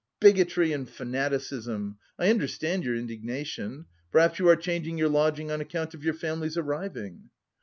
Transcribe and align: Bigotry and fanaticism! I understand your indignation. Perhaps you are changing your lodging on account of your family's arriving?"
Bigotry 0.19 0.71
and 0.73 0.89
fanaticism! 0.89 1.99
I 2.17 2.31
understand 2.31 2.83
your 2.83 2.95
indignation. 2.95 3.85
Perhaps 4.11 4.39
you 4.39 4.47
are 4.49 4.55
changing 4.55 4.97
your 4.97 5.09
lodging 5.09 5.51
on 5.51 5.61
account 5.61 5.93
of 5.93 6.03
your 6.03 6.15
family's 6.15 6.57
arriving?" 6.57 7.29